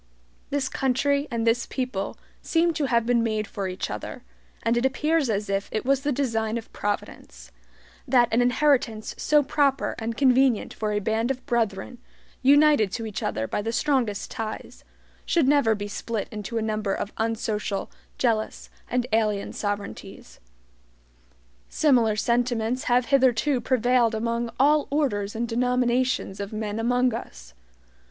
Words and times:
This 0.49 0.67
country 0.67 1.27
and 1.29 1.45
this 1.45 1.67
people 1.67 2.17
seem 2.41 2.73
to 2.73 2.85
have 2.85 3.05
been 3.05 3.21
made 3.21 3.45
for 3.45 3.67
each 3.67 3.91
other, 3.91 4.23
and 4.63 4.75
it 4.75 4.83
appears 4.83 5.29
as 5.29 5.47
if 5.47 5.69
it 5.71 5.85
was 5.85 6.01
the 6.01 6.11
design 6.11 6.57
of 6.57 6.73
Providence, 6.73 7.51
that 8.07 8.27
an 8.33 8.41
inheritance 8.41 9.13
so 9.19 9.43
proper 9.43 9.93
and 9.99 10.17
convenient 10.17 10.73
for 10.73 10.91
a 10.91 10.97
band 10.99 11.29
of 11.29 11.45
brethren, 11.45 11.99
united 12.41 12.91
to 12.93 13.05
each 13.05 13.21
other 13.21 13.47
by 13.47 13.61
the 13.61 13.71
strongest 13.71 14.31
ties, 14.31 14.83
should 15.23 15.47
never 15.47 15.75
be 15.75 15.87
split 15.87 16.27
into 16.31 16.57
a 16.57 16.63
number 16.63 16.95
of 16.95 17.13
unsocial, 17.17 17.91
jealous, 18.17 18.71
and 18.89 19.05
alien 19.13 19.53
sovereignties. 19.53 20.39
Similar 21.69 22.15
sentiments 22.15 22.85
have 22.85 23.05
hitherto 23.13 23.61
prevailed 23.61 24.15
among 24.15 24.49
all 24.59 24.87
orders 24.89 25.35
and 25.35 25.47
denominations 25.47 26.39
of 26.39 26.51
men 26.51 26.79
among 26.79 27.13
us. 27.13 27.53